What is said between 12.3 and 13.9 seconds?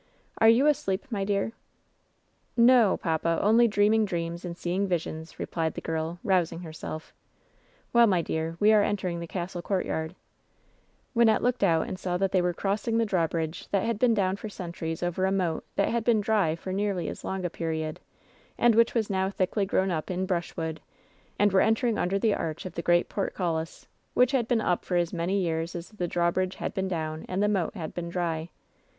they were crossing the drawbrid^ that